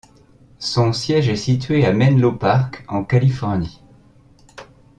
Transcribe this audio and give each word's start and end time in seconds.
Son 0.57 0.93
siège 0.93 1.29
est 1.29 1.35
situé 1.35 1.85
à 1.85 1.93
Menlo 1.93 2.31
Park, 2.31 2.85
en 2.87 3.03
Californie. 3.03 3.83